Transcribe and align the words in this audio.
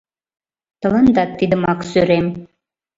Тыландат 0.81 1.29
тидымак 1.39 1.79
сӧрем. 1.89 2.27